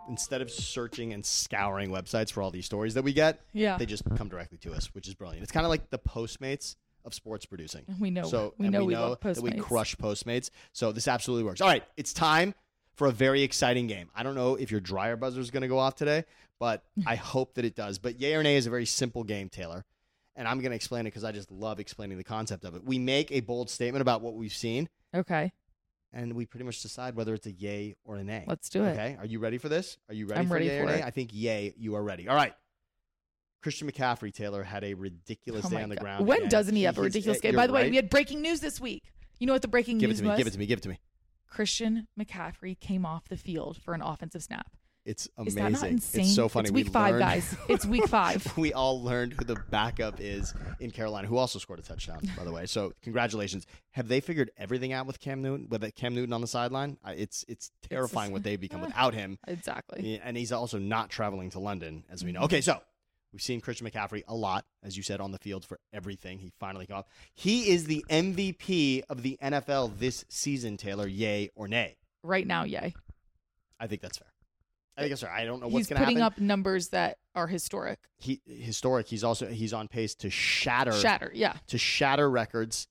[0.07, 3.77] instead of searching and scouring websites for all these stories that we get, Yeah.
[3.77, 5.43] they just come directly to us, which is brilliant.
[5.43, 7.83] It's kind of like the Postmates of sports producing.
[7.99, 8.23] we know.
[8.23, 10.49] So we know we we know love that we crush Postmates.
[10.73, 11.61] So this absolutely works.
[11.61, 12.55] All right, it's time
[12.95, 14.09] for a very exciting game.
[14.15, 16.23] I don't know if your dryer buzzer is going to go off today,
[16.57, 17.99] but I hope that it does.
[17.99, 19.85] But yay or nay is a very simple game, Taylor.
[20.39, 22.83] And I'm going to explain it because I just love explaining the concept of it.
[22.85, 25.51] We make a bold statement about what we've seen, Okay.
[26.13, 28.45] and we pretty much decide whether it's a yay or a nay.
[28.47, 28.91] Let's do it.
[28.91, 29.97] Okay, are you ready for this?
[30.07, 30.99] Are you ready I'm for ready yay or nay?
[30.99, 31.03] it.
[31.03, 32.29] I think yay, you are ready.
[32.29, 32.53] All right.
[33.61, 36.01] Christian McCaffrey, Taylor, had a ridiculous Oh day on the God.
[36.01, 36.25] ground.
[36.27, 36.49] When again.
[36.49, 37.55] doesn't he have a ridiculous uh, game?
[37.57, 39.11] By the way, we had breaking news this week.
[39.39, 40.29] You know what the breaking give it news to me.
[40.29, 40.37] was?
[40.37, 40.65] Give it to me.
[40.65, 40.99] Give it to me.
[41.47, 44.71] Christian McCaffrey came off the field for an offensive snap.
[45.09, 45.63] It's amazing.
[45.63, 46.21] that not insane?
[46.21, 46.65] It's so funny.
[46.67, 47.55] It's We week five, learned- guys.
[47.69, 48.45] It's week five.
[48.57, 52.43] we all learned who the backup is in Carolina, who also scored a touchdown, by
[52.43, 52.65] the way.
[52.65, 53.65] So congratulations.
[53.91, 55.67] Have they figured everything out with Cam Newton?
[55.69, 59.39] With Cam Newton on the sideline, it's it's terrifying what they've become without him.
[59.47, 60.19] Exactly.
[60.23, 62.41] And he's also not traveling to London, as we know.
[62.41, 62.45] Mhm.
[62.45, 62.79] Okay, so
[63.33, 66.39] we've seen Christian McCaffrey a lot, as you said, on the field for everything.
[66.39, 66.99] He finally got.
[66.99, 67.05] Off.
[67.33, 70.77] He is the MVP of the NFL this season.
[70.77, 71.97] Taylor, yay or nay?
[72.23, 72.93] Right now, yay.
[73.79, 74.27] I think that's fair.
[74.99, 75.23] I that's.
[75.23, 76.15] I don't know what's going to happen.
[76.15, 77.99] He's putting up numbers that are historic.
[78.17, 79.07] he historic.
[79.07, 81.31] He's also he's on pace to shatter Shatter.
[81.33, 81.53] Yeah.
[81.67, 82.87] to shatter records.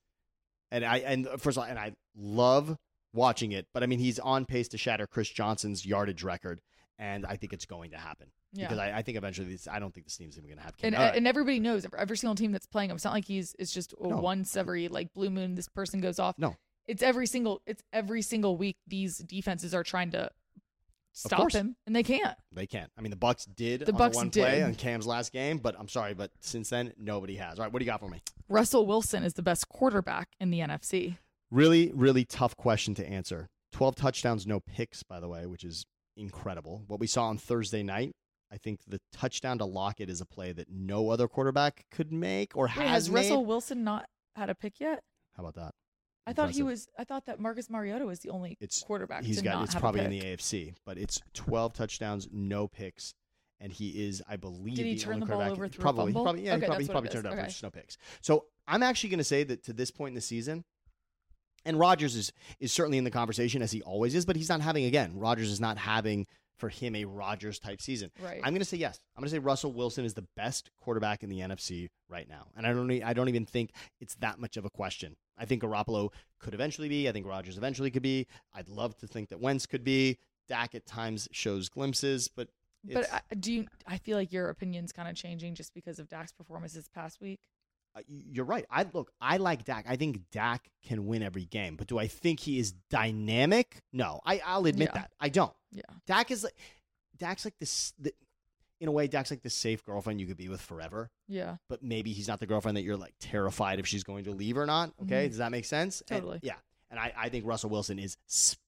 [0.71, 2.77] And I and first of all, and I love
[3.14, 6.61] watching it, but I mean he's on pace to shatter Chris Johnson's yardage record,
[6.99, 8.64] and I think it's going to happen Yeah.
[8.66, 10.75] because I, I think eventually this, I don't think this team's even going to have.
[10.83, 11.14] And, right.
[11.16, 12.97] and everybody knows every single team that's playing him.
[12.97, 14.18] It's not like he's it's just No.
[14.18, 16.37] once every like blue moon this person goes off.
[16.38, 16.55] No.
[16.87, 20.31] It's every single it's every single week these defenses are trying to
[21.12, 22.37] stop him and they can't.
[22.53, 22.90] they can't.
[22.97, 24.62] I mean the Bucks did The on Bucks one play did.
[24.64, 27.59] on Cam's last game, but I'm sorry, but since then nobody has.
[27.59, 28.23] All right, what do you got for me?
[28.49, 31.18] Russell Wilson is the best quarterback in the NFC.
[31.51, 33.49] Really, really tough question to answer.
[33.73, 35.85] 12 touchdowns, no picks, by the way, which is
[36.16, 36.85] incredible.
[36.87, 38.12] What we saw on Thursday night,
[38.51, 42.57] I think the touchdown to Lockett is a play that no other quarterback could make
[42.57, 43.21] or Wait, has, has made.
[43.21, 45.03] Russell Wilson not had a pick yet?
[45.37, 45.75] How about that?
[46.29, 46.88] I thought he was.
[46.99, 50.03] I thought that Marcus Mariota was the only It's quarterback he's to got it's probably
[50.05, 53.14] in the AFC, but it's 12 touchdowns, no picks,
[53.61, 56.12] and he is, I believe, Did he the turn only the ball over through probably,
[56.12, 57.49] he probably, yeah, Okay, he probably, he probably turned it over Okay.
[57.49, 57.97] just no picks.
[58.21, 60.64] So I'm actually going to say that to this point in the season,
[61.64, 64.61] and Rodgers is is certainly in the conversation as he always is, but he's not
[64.61, 65.12] having again.
[65.19, 66.27] Rodgers is not having
[66.59, 68.11] for him a Rodgers type season.
[68.23, 68.41] Right.
[68.43, 68.99] I'm going to say yes.
[69.17, 72.47] I'm going to say Russell Wilson is the best quarterback in the NFC right now,
[72.57, 72.91] and I don't.
[73.03, 75.17] I don't even think it's that much of a question.
[75.38, 77.09] I think Garoppolo could eventually be.
[77.09, 78.27] I think Rodgers eventually could be.
[78.55, 80.18] I'd love to think that Wentz could be.
[80.48, 82.48] Dak at times shows glimpses, but
[82.85, 83.66] but I, do you?
[83.87, 87.20] I feel like your opinion's kind of changing just because of Dak's performance this past
[87.20, 87.38] week.
[87.94, 88.64] uh, you're right.
[88.70, 89.11] I look.
[89.20, 89.85] I like Dak.
[89.87, 93.83] I think Dak can win every game, but do I think he is dynamic?
[93.92, 94.20] No.
[94.24, 95.01] I, I'll admit Yeah.
[95.03, 95.11] that.
[95.20, 95.53] I don't.
[95.70, 95.83] Yeah.
[96.07, 96.55] Dak is like.
[97.18, 97.92] Dak's like this.
[97.98, 98.12] The,
[98.81, 101.11] in a way, Dak's like the safe girlfriend you could be with forever.
[101.29, 101.57] Yeah.
[101.69, 104.57] but maybe he's not the girlfriend that you're like terrified if she's going to leave
[104.57, 104.93] or not.
[105.03, 105.29] Okay, Mhm.
[105.31, 106.01] does that make sense?
[106.09, 106.41] And- Totally.
[106.43, 106.55] yeah,
[106.91, 108.17] and I, I think Russell Wilson is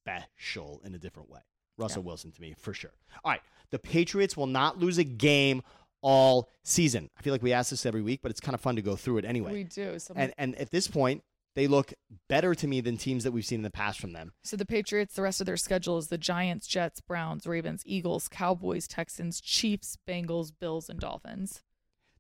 [0.05, 1.41] special in a different way.
[1.79, 2.93] Russell Wilson to me for sure.
[3.25, 5.63] All right, the Patriots will not lose a game
[6.03, 7.09] all season.
[7.19, 8.97] I feel like we ask this every week, but it's kind of fun to go
[8.97, 9.53] through it anyway.
[9.53, 9.99] We do.
[9.99, 11.23] So, and and at this point,
[11.55, 11.93] they look
[12.29, 14.33] better to me than teams that we've seen in the past from them.
[14.43, 18.29] so the Patriots, the rest of their schedule is the Giants, Jets, Browns, Ravens, Eagles,
[18.29, 21.63] Cowboys, Texans, Chiefs, Bengals, Bills, and Dolphins.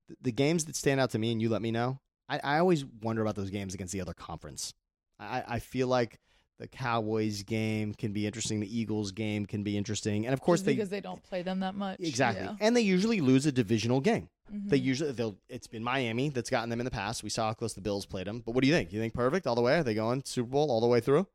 [0.08, 2.00] The, the games that stand out to me, and you let me know.
[2.28, 4.74] I, I always wonder about those games against the other conference.
[5.18, 6.18] I, I feel like
[6.60, 8.60] the Cowboys game can be interesting.
[8.60, 11.42] The Eagles game can be interesting, and of course Just they because they don't play
[11.42, 11.98] them that much.
[12.00, 12.56] exactly, Yeah.
[12.60, 14.28] and they usually lose a divisional game.
[14.50, 14.84] They Mhm.
[14.84, 15.38] usually they'll.
[15.48, 17.22] It's been Miami that's gotten them in the past.
[17.22, 18.40] We saw how close the Bills played them.
[18.44, 18.92] But what do you think?
[18.92, 19.78] You think perfect all the way?
[19.78, 21.26] Are they going Super Bowl all the way through?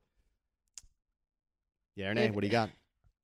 [1.95, 2.25] Yeah or nay?
[2.25, 2.69] If- What do you got?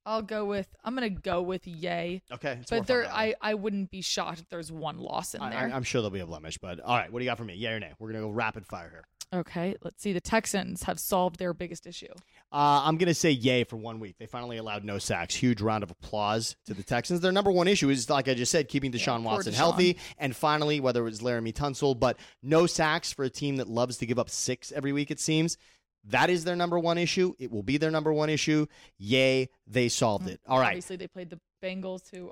[0.03, 0.67] I'll go with.
[0.83, 2.23] I'm gonna go with yay.
[2.31, 3.05] Okay, it's But there.
[3.11, 5.59] I, I wouldn't be shocked if there's one loss in I, there.
[5.59, 7.11] I, am sure there'll be a blemish, but all right.
[7.13, 7.53] What do you got for me?
[7.53, 7.91] Yeah or nay?
[7.99, 9.03] We're gonna go rapid fire here.
[9.33, 10.11] Okay, let's see.
[10.11, 12.11] The Texans have solved their biggest issue.
[12.51, 14.17] Uh, I'm going to say yay for one week.
[14.19, 15.33] They finally allowed no sacks.
[15.33, 17.21] Huge round of applause to the Texans.
[17.21, 19.55] Their number one issue is, like I just said, keeping Deshaun poor Watson Deshaun.
[19.55, 19.97] healthy.
[20.17, 23.97] And finally, whether it was Laremy Tunsil, but no sacks for a team that loves
[23.99, 25.57] to give up six every week, it seems.
[26.05, 27.33] That is their number one issue.
[27.39, 28.65] It will be their number one issue.
[28.97, 30.41] Yay, they solved it.
[30.45, 30.67] All right.
[30.69, 32.31] Obviously, they played the Bengals, who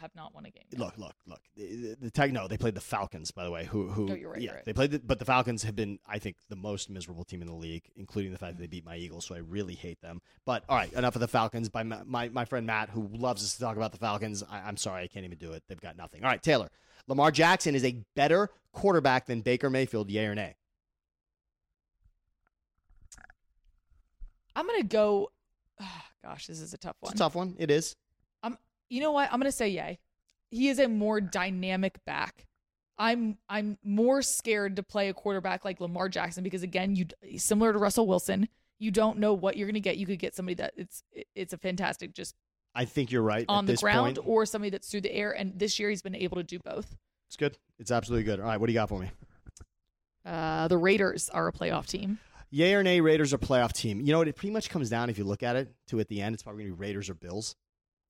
[0.00, 0.64] have not won a game.
[0.70, 0.78] yet.
[0.80, 1.40] Look, look, look.
[1.56, 3.64] The, the, Tech, no, they played the Falcons, by the way.
[3.64, 4.10] Who, who?
[4.10, 4.64] Oh, you're right, yeah, you're right.
[4.64, 7.48] they played, the, but the Falcons have been, I think, the most miserable team in
[7.48, 9.26] the league, including the fact that they beat my Eagles.
[9.26, 10.20] So I really hate them.
[10.44, 11.68] But all right, enough of the Falcons.
[11.68, 14.60] By my my, my friend Matt, who loves us to talk about the Falcons, I,
[14.60, 15.62] I'm sorry, I can't even do it.
[15.68, 16.22] They've got nothing.
[16.24, 16.68] All right, Taylor,
[17.06, 20.10] Lamar Jackson is a better quarterback than Baker Mayfield.
[20.10, 20.54] Yay or nay?
[24.54, 25.30] I'm gonna go.
[26.22, 27.14] gosh, this is a tough It's one.
[27.14, 27.56] a tough one.
[27.58, 27.96] It is.
[28.88, 29.32] You know what?
[29.32, 29.98] I'm gonna say yay.
[30.50, 32.46] He is a more dynamic back.
[32.96, 37.06] I'm I'm more scared to play a quarterback like Lamar Jackson because again, you
[37.38, 38.48] similar to Russell Wilson,
[38.78, 39.98] you don't know what you're gonna get.
[39.98, 41.02] You could get somebody that it's
[41.34, 42.34] it's a fantastic just
[42.74, 43.44] I think you're right.
[43.48, 44.28] on the ground point.
[44.28, 45.32] or somebody that's through the air.
[45.32, 46.96] And this year he's been able to do both.
[47.26, 47.56] It's good.
[47.78, 48.40] It's absolutely good.
[48.40, 49.10] All right, what do you got for me?
[50.24, 52.18] Uh, the Raiders are a playoff team.
[52.50, 54.00] Yay or nay, Raiders are playoff team.
[54.00, 54.28] You know what?
[54.28, 56.42] It pretty much comes down, if you look at it, to at the end, it's
[56.42, 57.56] probably going to be Raiders or Bills.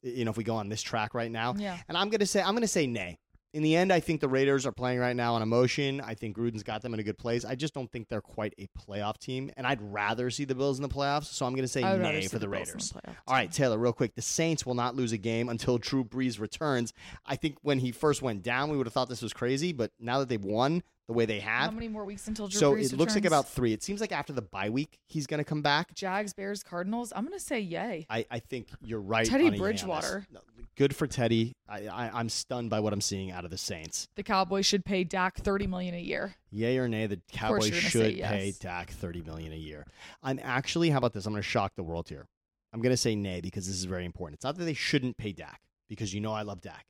[0.02, 1.54] You know, if we go on this track right now.
[1.56, 1.78] Yeah.
[1.88, 3.18] And I'm going to say, I'm going to say nay.
[3.54, 6.02] In the end, I think the Raiders are playing right now on emotion.
[6.02, 7.46] I think Gruden's got them in a good place.
[7.46, 9.50] I just don't think they're quite a playoff team.
[9.56, 11.24] And I'd rather see the Bills in the playoffs.
[11.24, 12.92] So I'm going to say nay for the, in Raiders.
[12.92, 13.50] playoff All right.
[13.50, 14.14] Taylor, real quick.
[14.14, 16.92] The Saints will not lose a game until Drew Brees returns.
[17.24, 19.72] I think when he first went down, we would have thought this was crazy.
[19.72, 21.64] But now that they've won the way they have.
[21.64, 23.72] How many more weeks until Drew so Brees it looks like about three.
[23.72, 25.94] It seems like after the bye week, he's going to come back.
[25.94, 27.12] Jags, Bears, Cardinals.
[27.16, 28.06] I'm gonna say yay.
[28.08, 29.26] I, I think you're right.
[29.26, 30.26] Teddy on Bridgewater.
[30.30, 30.40] No,
[30.76, 31.56] Good for Teddy.
[31.68, 34.06] I, I, I'm stunned by what I'm seeing out of the Saints.
[34.14, 36.36] The Cowboys should pay Dak 30 million a year.
[36.52, 38.30] Yay or nay, the Cowboys you're gonna should say yes.
[38.30, 39.86] pay Dak 30 million a year.
[40.22, 41.26] I'm actually, how about this?
[41.26, 42.26] I'm going to shock the world here.
[42.72, 44.36] I'm going to say nay because this is very important.
[44.36, 46.84] It's not that they shouldn't pay Dak because you know I love Dak.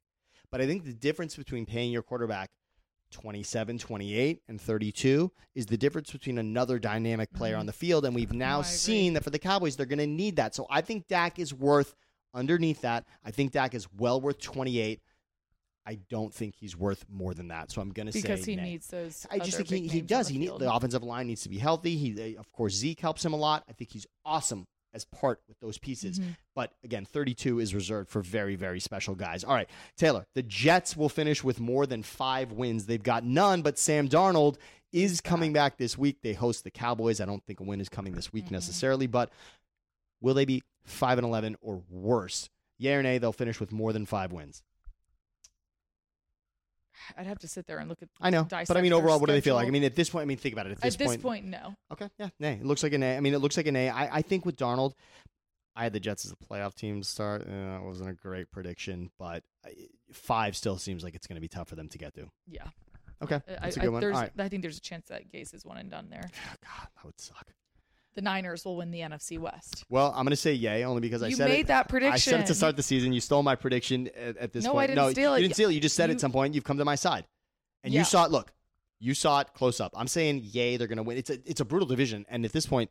[0.50, 2.50] But I think the difference between paying your quarterback
[3.10, 7.60] 27, 28, and 32 is the difference between another dynamic player Mhm.
[7.60, 8.04] on the field.
[8.04, 10.54] And we've now I seen that for the Cowboys, they're going to need that.
[10.54, 11.94] So I think Dak is worth
[12.34, 13.06] underneath that.
[13.24, 15.00] I think Dak is well worth 28.
[15.86, 17.70] I don't think he's worth more than that.
[17.70, 18.62] So I'm going to say Because he nay.
[18.64, 19.26] needs those.
[19.30, 20.28] I just think he, he does.
[20.28, 21.96] He need, the offensive line needs to be healthy.
[21.96, 23.64] He, of course, Zeke helps him a lot.
[23.68, 24.66] I think he's awesome
[24.98, 26.18] as part with those pieces.
[26.18, 26.36] Mhm.
[26.56, 29.44] But again, 32 is reserved for very, very special guys.
[29.44, 32.86] All right, Taylor, the Jets will finish with more than five wins.
[32.86, 34.56] They've got none, but Sam Darnold
[34.92, 36.22] is coming back this week.
[36.22, 37.20] They host the Cowboys.
[37.20, 38.52] I don't think a win is coming this week Mhm.
[38.52, 39.30] necessarily, but
[40.20, 42.50] will they be 5 and 11 or worse?
[42.78, 44.62] Yay or nay, they'll finish with more than five wins.
[47.16, 48.08] I'd have to sit there and look at.
[48.20, 49.66] I know, but I mean, overall, what do they feel like?
[49.66, 50.72] I mean, at this point, I mean, think about it.
[50.72, 51.74] At this, At this point, no.
[51.92, 52.54] Okay, yeah, nay.
[52.60, 53.16] It looks like an A.
[53.16, 53.88] I mean, it looks like an A.
[53.90, 54.92] I, I think with Darnold,
[55.76, 57.42] I had the Jets as a playoff team to start.
[57.42, 57.46] Uh,
[57.78, 59.42] That wasn't a great prediction, but
[60.12, 62.28] five still seems like it's going to be tough for them to get to.
[62.46, 62.66] Yeah.
[63.22, 64.00] Okay, I, that's a I- good one.
[64.00, 64.32] there's- All right.
[64.38, 66.22] I think there's a chance that Gase is one and done there.
[66.64, 67.48] God, that would suck.
[68.18, 69.84] The Niners will win the NFC West.
[69.88, 71.66] Well, I'm going to say yay only because I you said made it.
[71.68, 72.14] that prediction.
[72.14, 73.12] I said it to start the season.
[73.12, 74.88] You stole my prediction at, at this No, I point.
[74.88, 75.36] didn't no, steal it.
[75.36, 75.74] You didn't steal it.
[75.74, 77.26] You just said You- at some point you've come to my side,
[77.84, 78.00] and Yeah.
[78.00, 78.32] you saw it.
[78.32, 78.52] Look,
[78.98, 79.92] you saw it close up.
[79.96, 80.76] I'm saying yay.
[80.78, 81.16] They're going to win.
[81.16, 82.90] It's a it's a brutal division, and at this point,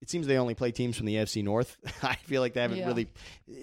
[0.00, 1.76] it seems they only play teams from the AFC North.
[2.04, 2.86] I feel like they haven't Yeah.
[2.86, 3.08] really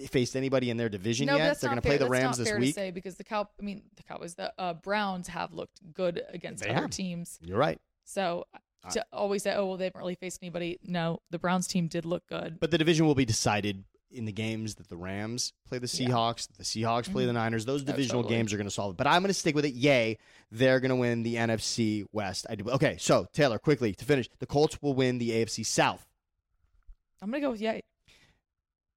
[0.08, 1.58] faced anybody in their division no, yet.
[1.58, 2.74] They're going to play the Rams this week.
[2.74, 5.80] To say because the cow, I mean the cow Cowboys, the uh, Browns have looked
[5.94, 6.90] good against They other have.
[6.90, 7.38] teams.
[7.40, 7.80] You're right.
[8.04, 8.44] So
[8.90, 10.78] to always say, oh well, they haven't really faced anybody.
[10.82, 12.58] No, the Browns team did look good.
[12.60, 16.46] But the division will be decided in the games that the Rams play the Seahawks,
[16.46, 17.38] that the Seahawks play the mm-hmm.
[17.38, 17.64] Niners.
[17.64, 18.38] Those divisional totally.
[18.38, 18.96] games are going to solve it.
[18.96, 19.74] But I'm going to stick with it.
[19.74, 20.18] Yay,
[20.50, 22.46] they're going to win the NFC West.
[22.48, 22.70] I do.
[22.70, 26.06] Okay, so Taylor, quickly to finish, the Colts will win the AFC South.
[27.22, 27.82] I'm gonna go with yay.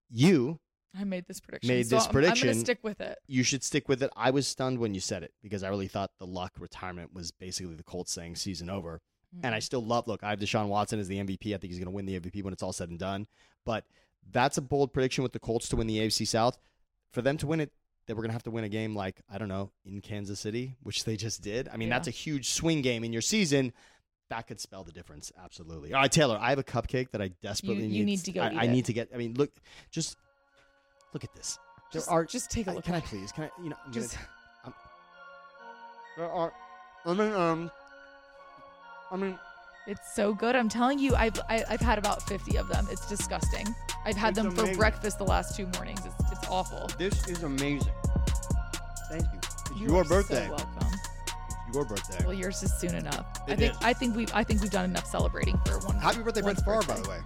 [0.09, 0.59] You,
[0.97, 1.67] I made this prediction.
[1.73, 2.47] Made so this I'm- I'm, prediction.
[2.49, 3.17] gonna stick with it.
[3.27, 4.11] you should stick with it.
[4.15, 7.31] I was stunned when you said it because I really thought the luck retirement was
[7.31, 9.01] basically the Colts saying season over.
[9.43, 10.07] And I still love.
[10.07, 11.53] Look, I have Deshaun Watson as the MVP.
[11.53, 13.27] I think he's going to win the MVP when it's all said and done.
[13.65, 13.85] But
[14.31, 16.57] that's a bold prediction with the Colts to win the AFC South.
[17.13, 17.71] For them to win it,
[18.07, 20.39] they were going to have to win a game like I don't know in Kansas
[20.39, 21.67] City, which they just did.
[21.69, 21.95] I mean, Yeah.
[21.95, 23.71] that's a huge swing game in your season.
[24.31, 25.31] That could spell the difference.
[25.43, 25.93] Absolutely.
[25.93, 26.37] All right, Taylor.
[26.39, 28.05] I have a cupcake that I desperately you need.
[28.05, 29.09] need to go I, I need to get.
[29.13, 29.51] I mean, look,
[29.91, 30.17] just
[31.13, 31.57] look at this.
[31.91, 32.25] There Just, are.
[32.25, 32.83] just take a look.
[32.83, 33.31] can I please?
[33.31, 33.49] Can I?
[33.63, 34.17] You know, I'm gonna- Just
[36.17, 36.53] there are.
[37.05, 37.71] I mean, um.
[39.11, 39.39] I mean,
[39.87, 40.55] It's so good.
[40.55, 42.87] I'm telling you, I've I, I've had about 50 of them.
[42.91, 43.67] It's disgusting.
[44.05, 46.01] I've had them for breakfast the last two mornings.
[46.05, 46.89] It's, it's awful.
[46.97, 47.91] this is amazing.
[49.09, 49.39] Thank you.
[49.41, 50.45] It's You your birthday.
[50.45, 50.87] So welcome.
[51.67, 52.23] It's your birthday.
[52.25, 53.25] Well, yours is soon enough.
[53.47, 53.77] I think is.
[53.81, 55.97] I think we I think we've done enough celebrating for one.
[55.97, 57.19] Happy birthday, Brett Favre, by the way.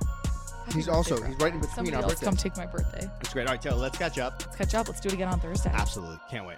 [0.65, 2.27] Happy He's also he's right in between Somebody our else birthdays.
[2.29, 3.09] come take my birthday.
[3.19, 3.47] It's great.
[3.47, 4.41] All right, Taylor, let's catch up.
[4.45, 4.87] Let's catch up.
[4.87, 5.71] Let's do it again on Thursday.
[5.73, 6.17] Absolutely.
[6.29, 6.57] Can't wait.